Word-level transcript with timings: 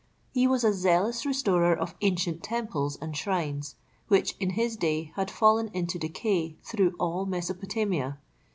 He 0.31 0.47
was 0.47 0.63
a 0.63 0.73
zealous 0.73 1.27
restorer 1.27 1.75
of 1.75 1.93
ancient 2.01 2.41
temples 2.41 2.97
and 2.99 3.15
shrines, 3.15 3.75
which 4.07 4.35
in 4.39 4.49
his 4.57 4.75
day 4.75 5.11
had 5.15 5.29
fallen 5.29 5.69
into 5.75 5.99
decay 5.99 6.57
through 6.63 6.95
all 6.99 7.27
Mesopotamia. 7.27 8.17